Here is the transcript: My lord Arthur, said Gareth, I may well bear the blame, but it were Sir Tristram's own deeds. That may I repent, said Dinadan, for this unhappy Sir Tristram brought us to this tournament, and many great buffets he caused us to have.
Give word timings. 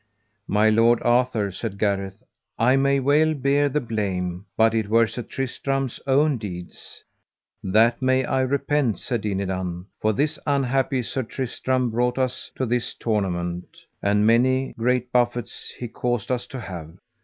My 0.47 0.67
lord 0.71 0.99
Arthur, 1.03 1.51
said 1.51 1.77
Gareth, 1.77 2.23
I 2.57 2.75
may 2.75 2.99
well 2.99 3.35
bear 3.35 3.69
the 3.69 3.79
blame, 3.79 4.47
but 4.57 4.73
it 4.73 4.89
were 4.89 5.05
Sir 5.05 5.21
Tristram's 5.21 5.99
own 6.07 6.39
deeds. 6.39 7.03
That 7.63 8.01
may 8.01 8.25
I 8.25 8.41
repent, 8.41 8.97
said 8.97 9.21
Dinadan, 9.21 9.85
for 9.99 10.11
this 10.11 10.39
unhappy 10.47 11.03
Sir 11.03 11.21
Tristram 11.21 11.91
brought 11.91 12.17
us 12.17 12.49
to 12.55 12.65
this 12.65 12.95
tournament, 12.95 13.85
and 14.01 14.25
many 14.25 14.73
great 14.75 15.11
buffets 15.11 15.71
he 15.77 15.87
caused 15.87 16.31
us 16.31 16.47
to 16.47 16.59
have. 16.59 16.97